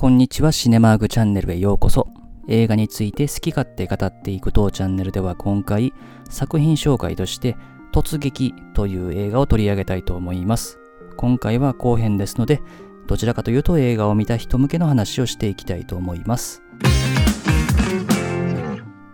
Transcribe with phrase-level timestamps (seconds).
[0.00, 0.52] こんにちは。
[0.52, 2.06] シネマーグチャンネルへようこそ。
[2.46, 5.92] 映画について好き勝手語っていく当チャンネルでは今回
[6.30, 7.56] 作品紹介として
[7.92, 10.78] 突撃という映画を取り上げたいと思います。
[11.16, 12.62] 今回は後編ですので
[13.08, 16.62] どちらかというと映画を見た人向けの話をしていきたいと思います。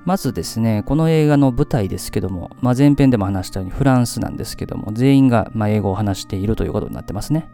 [0.05, 7.48] まずですね、この映画の舞台ですけども、まあ、前編でも話したようにフランスなんですけども、全員がま英語を話しているということになってますね。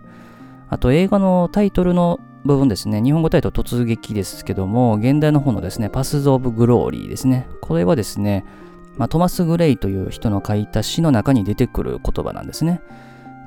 [0.69, 7.47] あと映画のタイトルの部分ですね、日本語タイトル突撃ですけども、現代の方のですね、パスズ・オブ・グローリーですね。
[7.61, 8.45] これはですね、
[8.97, 12.81] まあ、トマス・グレイという人の書いた詩の中に出てくる言葉なんですね。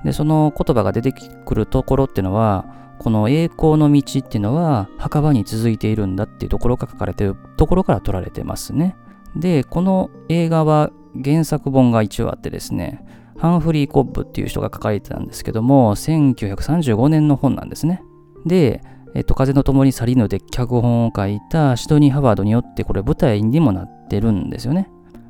[0.04, 2.66] で、その言葉が出てくるところっていうのは、
[3.00, 8.96] この栄光の道っていうのは墓場に続いているんだっていうところが書かれてるところから取られてますね。
[9.36, 10.92] で、この映画は
[11.22, 13.04] 原作本が一応あってですね、
[13.38, 18.04] ハンフリー・コッブっていう人が書かれてたんですけども、1935年の本なんですね。
[18.46, 18.82] で、
[19.16, 24.90] えっと、風の共に去りぬで脚本を書いたシドニー・ハワードによってこれ舞台にもなってるんですよね。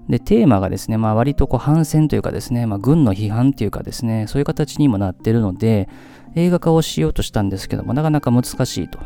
[0.10, 5.88] で、テーマがですね、まあ割とこう反戦というかですね、まあ軍の批判というかですね、そういう形にもなってるので、
[6.36, 9.00] 映画化をしようとしたんですけども、なかなか難しいと、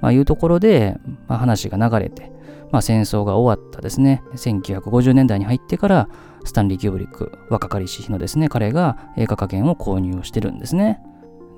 [0.00, 2.32] まあ、いうところで、まあ、話が流れて、
[2.70, 6.08] まあ、戦争が終わったですね、1950年代に入ってから、
[6.44, 11.00] スタンリー・キューブリック、若かりし日のですね、彼が映画化権を購入をしてるんですね。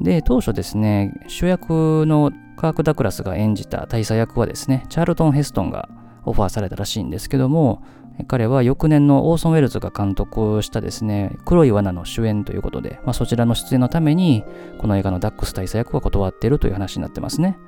[0.01, 5.89] で、当初ですね、主役のカーク・ダクラスが演じた大佐役はですね、チャールトン・ヘストンが
[6.25, 7.83] オファーされたらしいんですけども、
[8.29, 14.45] 彼は翌年のオーソン・ウェルズが監督したですね、黒い罠の主演ということで、まあ、そちらの出演のために、
[14.79, 17.59] この映画のダックス大佐役は断っているという話になってますね。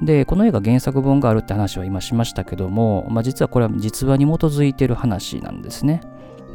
[0.00, 6.00] で、この映画原作本があるって話は今しましたけども、まあ、実はこれは実話に基づいている話なんですね。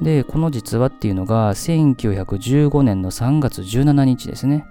[0.01, 4.65] で、この実話っていうのが1915年の3月17日ですね。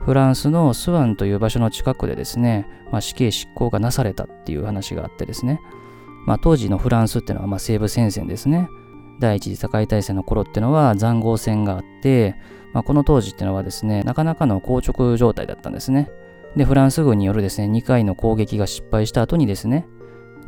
[0.00, 5.60] フランスのスワンという場所の近くでですね、まあ、死刑執行がなされたっていう話があってですね、
[6.26, 8.68] まあ、当時のフランスっていうのはま西部戦線ですね。
[9.18, 12.36] 第一次世界大戦の頃っていうのは塹壕戦があって、
[12.72, 16.10] まあ、この当時っていうのはですね、なかなかの硬直状態だったんですね。
[16.56, 19.88] で、フランス軍によるですね、2回の攻撃が失敗した後にですね、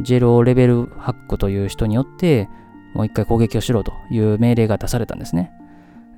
[0.01, 2.49] ジェロー・レベルハックという人によって、
[2.95, 5.53] もう一回攻撃をしろという命令が出されたんですね。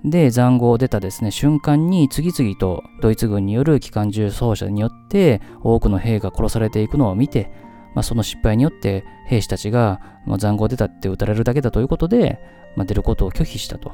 [0.05, 7.53] で、塹壕を出たですね、瞬間に次々とドイツ軍による機関銃操作によって多くの兵が殺されていくのを見て、
[7.95, 12.41] まあ、その失敗によって兵士たちが、まあ、塹壕出たって撃たれるだけだということで、
[12.75, 13.93] まあ、出ることを拒否したと。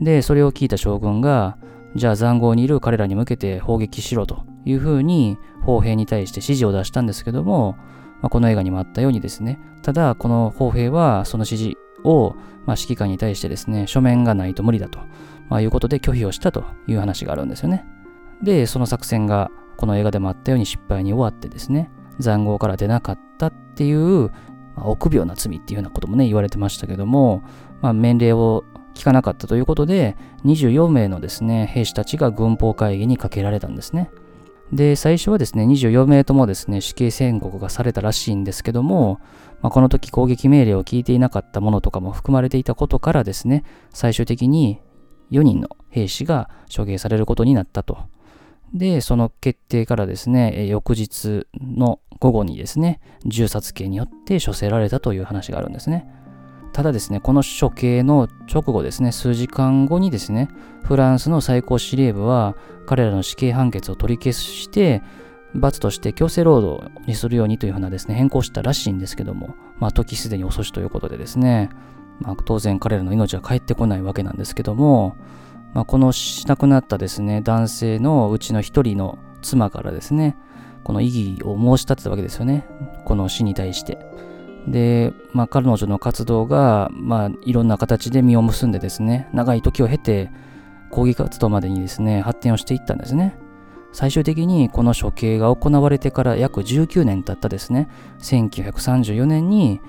[0.00, 1.58] で、それを聞いた将軍が、
[1.94, 7.76] じゃあ塹壕にいる彼らに向けて砲撃しろというふうに砲兵に対して指示を出したんですけども、
[8.22, 15.00] まあ、この映画にもあったようにですね、ただこの砲兵はその指示を、まあ、指揮官に対してですね、書面がないと無理だと、
[15.48, 17.84] まあ、いうことで拒否をしたという話があるんですよね。
[18.42, 24.30] で、その作戦がこの映画でもあったように失敗に終わってですね、塹壕から出なかったっていう、
[24.76, 27.42] まあ、臆病な罪っていうようなこともね、言われてましたけども、
[27.80, 28.64] まあ、命令を
[28.94, 34.10] 聞かなかったということで、24名のですね、兵士たちが軍法会議にかけられたんですね。
[34.72, 39.20] で、最初はですね、24名ともですね、死刑宣告がされたらしいんですけども、
[39.62, 44.80] まあ、この時攻撃命令を聞いていなかったものとかも含まれていたことからですね、最終的に
[45.30, 47.98] 4人の兵士が処刑されることになったと。
[48.72, 56.08] で、その決定からですね、翌日の午後にですね、銃殺刑によって処せられたという話があるんですね。
[56.74, 60.48] ただですね、この処刑の直後ですね、数時間後にですね、
[60.82, 65.00] フランスの最高司令部は彼らの死刑判決を取り消して、
[65.54, 71.70] 罰として強制労働にするようにというふうなですね、変更したらしいんですけども、まあ時すでに遅しということでですね、
[72.18, 75.16] まあ当然彼らの命は返ってこないわけなんですけども、
[75.74, 80.36] まあ、この亡くなったですね、男性のうちの一人の妻からですね、
[80.82, 82.66] この異議を申し立てたわけですよね。
[83.04, 84.33] この死に対して。
[84.68, 90.30] で、まあ、彼女の活動が、まあ、いろんな形で実を結んでですね、長い時を経て、
[90.90, 93.36] 抗議活動までにですね、発展をしていったんですね。
[93.92, 97.88] 最終的にこの処刑が行われてから約19年経ったですね、
[98.20, 99.80] 1934年に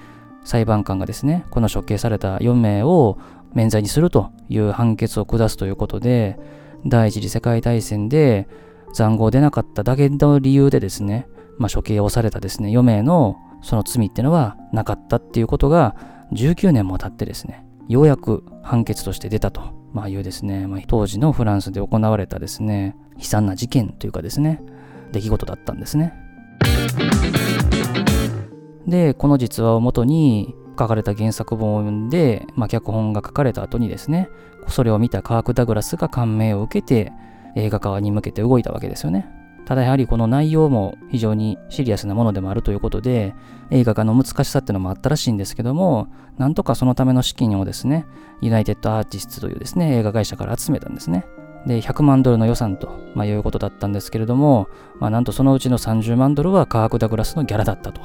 [0.44, 3.18] 裁判官がですね、この処刑された4名を
[3.54, 6.38] 免罪にするという判決を下すということで、
[6.86, 8.48] 第一次世界大戦で
[8.94, 11.28] 残壕出なかっただけの理由でですね、
[11.58, 15.96] まあ、処刑をされたですね、4名のその罪っていうのはなかったっていうことが
[16.34, 24.62] 19年も経ってですね、ようやく判決として出たと、まあ、いうですね、まあ、当時のフランスで行われたですね、悲惨な事件というかですね、
[25.12, 26.14] 出来事だったんですね。
[28.88, 34.30] で、この実話をもとに、書かれた原作本を読んで、まあ、脚本が書かれた後にですね、
[34.68, 37.14] それを見たカーク・ダグラスが感銘を受けて
[37.56, 39.28] 映画化に向けて動いたわけですよね。
[39.66, 43.34] ただやはりこの内容も非常にシリアスなものでもあるということで、
[43.72, 46.08] 映画化の難しさっていうのもあったらしいんですけども、
[46.38, 48.06] なんとかそのための資金をですね、
[48.42, 51.26] ユナイテッドアーティストというですね、映画会社から集めたんですね。
[51.66, 54.68] で、100万ドルの予算と、まあ、いうことだったんですけれども、
[55.00, 58.02] まあ、なんとそのうちの30万ドルはカーク・ダグラスのギャラだったと、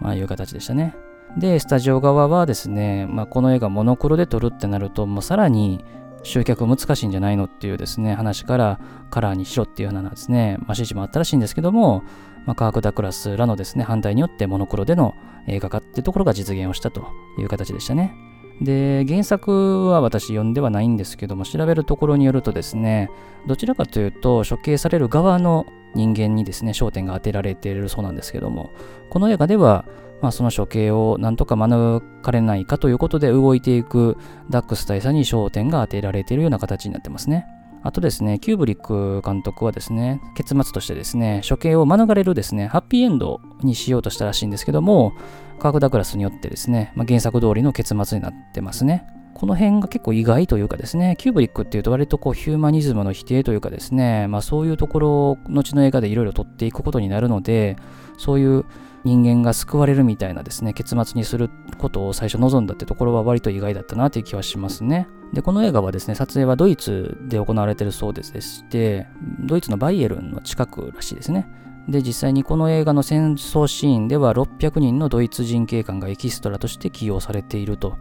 [0.00, 0.94] まあ、いう形でしたね。
[1.38, 5.82] で、スタジオ側はですね、まあ、この映画モノクロで撮るってなると、もうさらに
[6.22, 8.80] 集客難しいんじゃないのっていうですね、話から
[9.10, 12.02] カラーにしろっていうようなですね、まあ、指示もあったらしいんですけども、
[12.46, 15.14] まあ、カーク・ダクラスらのですね、反対によってモノクロでの
[15.46, 17.08] 映画化っていうところが実現をしたと
[17.38, 18.14] いう形でしたね。
[18.60, 23.10] で、原作は私読んではないんですけども、調べるところによるとですね、
[23.46, 28.70] どちらかというと、処刑される側の人間にですね、焦点が当てられているそうなんですけども、
[29.08, 29.86] この映画では、
[30.20, 34.18] まあ、その処刑をなんとか免れないかということで動いていく
[34.50, 37.46] ダックス大佐に焦点が当てられているような形になってますね。
[37.82, 45.14] あとですね、キューブリック監督はですね、結末としてですね、処刑を免れるですね、ハッピーエンドにしようとしたらしいんですけども、
[45.58, 49.06] カーク・ダグラスによってですね、まあ、原作通りの結末になってますね。
[49.32, 57.76] この辺が結構意外というかですね、キューブリックっていうと割とこうヒューマニズムの否定というかですね、まあそういうところを後の映画でいろいろ撮っていくことになるので、
[58.18, 58.66] そういう
[59.04, 65.08] 人間が救われるみたいなですね、結末にすることを最初望んだってところは割と意外だったなっていう気はしますね。
[65.32, 69.06] で、この映画はですね、撮影はドイツで行われているそうでして、
[69.40, 71.48] ドイツのバイエルンの近くらしいですね。
[71.88, 77.96] で、実際にこの映画の戦争シーンでは600人のドイツ人警官がエキストラとして起用されていると。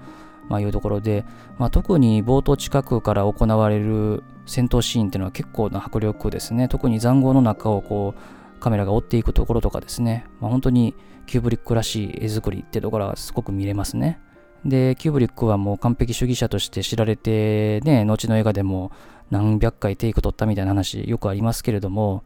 [0.50, 1.26] まあ、いうところで、
[1.60, 6.68] まあ、特に冒頭近くから行われる戦闘シーンっていうのは結構な迫力ですね。
[6.68, 8.20] 特に塹壕の中をこう
[8.60, 10.96] カメラが追っていくところとかですね、まあ、本当に
[11.26, 14.20] キューブリックらしい絵作りってところがすごく見れますね。
[14.66, 18.92] で、キューブリックはもう完璧主義者として知られて、ね、後の映画でも
[19.30, 22.24] 何百回テイク取ったみたいな話よくありますけれども、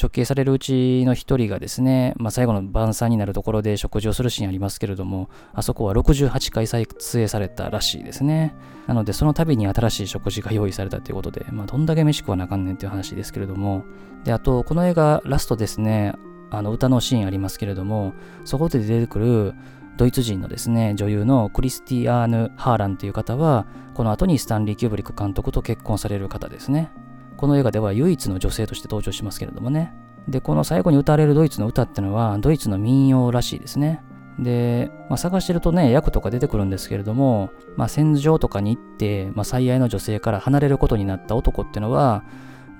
[0.00, 8.54] 処刑されるうちの一人がですね、まあ、最後の晩餐になるところで食事をするシーンありますけれども、あそこは68回撮影されたらしいですね。
[8.86, 13.84] なので、その度に新しい食事が用意されたということで、まあ、どんだけ飯食わなあかんねんっていう話ですけれども、
[14.24, 16.14] で、あと、この映画、ラストですね、
[16.50, 18.14] あの歌のシーンありますけれども、
[18.44, 19.54] そこで出てくる
[19.96, 26.90] ドイツ人のですね、女優のクリスティアーヌ・ハーランという方は、この後にスタンリー・キューブリック監督と結婚される方ですね。
[27.36, 29.94] この映画では唯一の女性として登場しますけれどもね。
[30.28, 34.02] で、この最後に歌われるドイツの歌ってのは、ドイツの民謡らしいですね。
[34.38, 42.24] で、まあ、探してるとね、役とか出てくるんですけれども、まあ、戦場とかに行って、まあ、最愛の女性から離れることになった男っていうのは、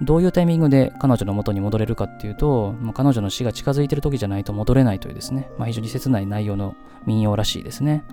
[0.01, 6.75] どういうタイミングで彼女の元に戻れるかっていうと、もう彼女の死が近づいてる時じゃないと戻れないというですね、まあ、非常に切ない内容の
[7.07, 8.05] 民謡らしいですね。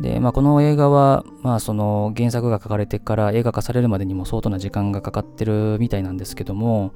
[0.00, 6.92] で、まあ、この映画は、まあ、その原作が書かれてから映画化されるまでにも相当な時間がかかってるみたいなんですけども、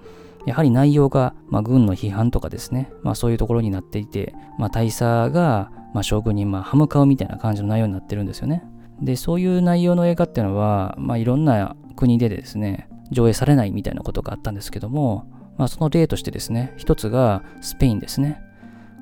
[0.46, 8.64] やはり内容が、まあ、軍の批判とかですね、まあ、そういうところになっていて、まあ、大佐が、まあ、将軍に、まあ、歯向かうみたいな感じの内容になってるんですよね。
[9.00, 15.26] で、そういう内容の映画っていうのは、まあ、いろんな国でですね、上映されないみたいなことがあったんですけども、
[15.58, 18.40] まあ、その例としてですね、一つがスペインですね。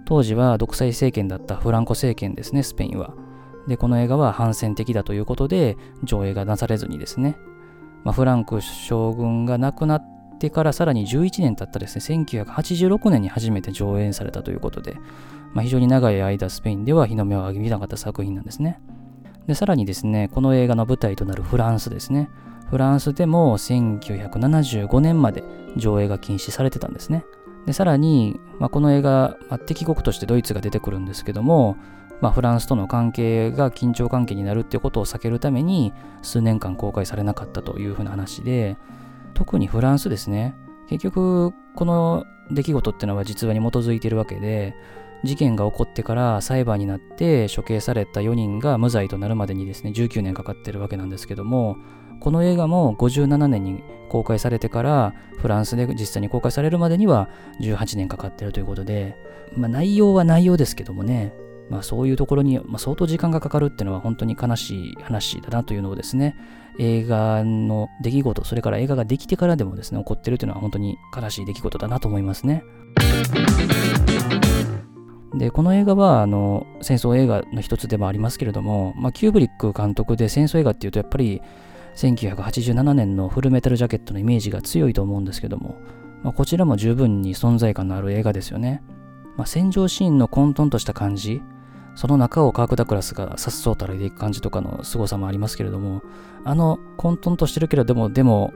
[0.07, 3.15] 当時は独裁政権だったフランコ政権ですね、スペインは。
[3.67, 7.37] で、この映画は反戦的だということで、上映がなされずにですね、
[8.05, 14.97] まあ、フランク将軍が亡くなってからさらに11年経ったですね、1986年に初めて上演されたということで、
[15.55, 18.81] まあ、非常に長い間スペインでは日の目を浴びなかった作品なんですね。
[19.47, 22.29] で、さらにですね、この映画の舞台となるフランスですね。
[22.71, 25.45] フランスでも1975年まで
[25.77, 27.25] 上映が禁止されてたんですね。
[27.67, 31.77] で、さらに、まあ、この映画、まあ、敵国としてドイツが出てくるんですけども、
[32.25, 38.79] まあ、フランスとの関係が緊張関係になるっていうことを避けるために数年間公開されなかったというふうな話で
[39.35, 40.55] 特にフランスですね。
[40.89, 44.75] 結局この出来事っていうのは実話に基づいているわけで
[45.23, 51.77] 事件が起こってから裁判になって処刑された4人が無罪となるまでにですね19年かかってるわけなんですけども
[52.21, 57.29] この映画も57年に公開されてからフランスで実際に公開されるまでには
[57.61, 59.15] 18年かかってるということで、
[59.59, 61.35] まあ、内容は内容ですけどもね。
[61.71, 66.37] まあ、そういうところに、まあ、相当時間がかかるっていうのは本当に悲しい話だなというのをですね、
[66.79, 72.65] 映画の出来事、それから映画ができてからでもですね、起こってるというのは本当に悲しい出来事だなと思いますね。
[75.35, 81.43] で、この映画は、あの、戦争映画の一つでもありますけれども、まあ、キューブリック監督で戦争映画っていうと、やっぱり、
[81.97, 85.77] 1987年のフルメタルジャケットのイメージが強いと思うんですけども、
[86.23, 88.83] まあ、こちらも十分に存在感のある映画ですよね。
[89.37, 91.43] まあ、戦場シーンの混沌とした感じ、
[91.95, 96.03] その中をカーク・ダクラスがさっそうと歩いていく感じとかの凄さもありますけれども、
[96.45, 98.53] あの混沌としてるけれども、でも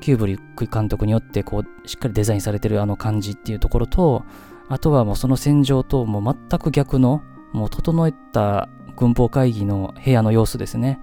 [0.00, 4.24] キューブリック監督によってこうしっかりデザインされてるあの感じっていうところと
[4.68, 7.22] あとはもうその戦場ともう全く逆の
[7.52, 11.00] もう整えた軍法会議の部屋の様子ですね。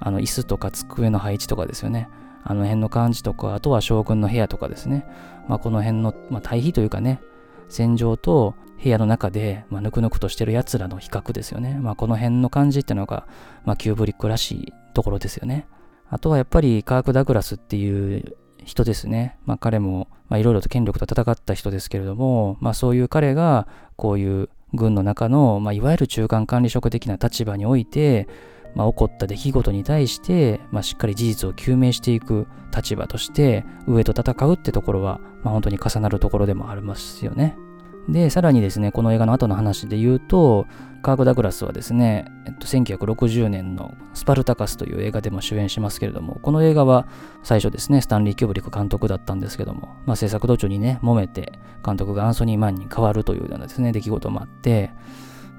[0.00, 2.10] あの椅子とか机の配置とかですよね。
[2.42, 5.06] あの辺の感じとかあとは将軍の部屋とかですね、
[5.48, 7.22] まあ、この辺の、まあ、対比というかね
[7.68, 11.78] 戦場と部屋の中で、まあ、ぬくぬくとしてる奴らの比較ですよね。
[11.80, 13.26] まあ、この辺の感じっていうのが、
[13.64, 15.66] まあ、キューブリックらしいところですよね。
[16.10, 19.38] あとはやっぱりカーク・ダグラスっていう人ですね。
[19.46, 23.66] まあ、彼もいろいろと権力と戦った人ですけれども、まあ、そういう彼が
[23.96, 28.28] こういう軍の中の、まあ、いわゆる中間管理職的な立場において、
[28.74, 37.56] まあ、起こった出来事に対して、まあ、しっかり事実を究明していく立場として上と戦うってところは、まあ、本当に重なるところでもありますよね。
[38.08, 40.66] で、さらにですね、この映画の後の話で言うと、
[41.02, 47.06] カーク・ダグラスはですね、えっと、1960年のスパルタカスという映画でも主演しますけれども、この映画は
[47.42, 54.90] 最初ですね、スタンリー・キューブリック監督だったんですけども、まあ、制作途中にね、揉めて、監督がアンソニー・マンに変わるというようなですね、出来事もあって、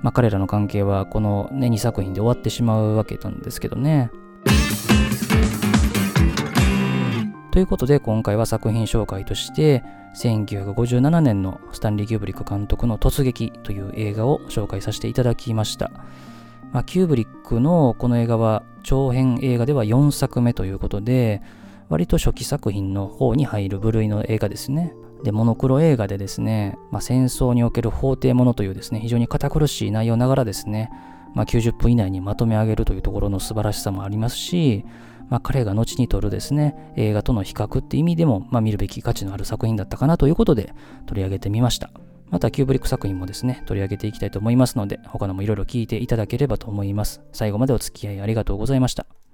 [0.02, 4.12] まあ、彼らの関係はこの、ね、2作品で終わってしまうわけなんですけどね。
[7.52, 9.82] ということで今回は作品紹介として
[10.16, 15.90] 1957年のスタンリー・キューブリック監督の突撃という映画を紹介させていただきました。
[16.74, 21.42] まあ、キューブリックのこの映画は長編映画では4作目ということで
[21.88, 24.94] 割と初期作品の方に入る部類の映画ですね。
[25.26, 30.90] で、モノクロ映画でですね、まあ、戦争における法廷ものというですね、非常に堅苦しい内容ながらですね、
[31.34, 34.86] まあ、90分以内にまとめ上げるというところの素晴らしさもありますし、
[35.28, 40.74] まあ、彼が後に撮るですね、映画との比較って意味でも、まあ、見るべき価値のある作品だったかなということで
[41.08, 41.90] 取り上げてみました。
[42.30, 47.22] またキューブリック作品もですね、取り上げていきたいと思いますので、他のもいろいろ聞いていただければと思います。
[47.34, 49.25] 最後までお付き合いありがとうございました。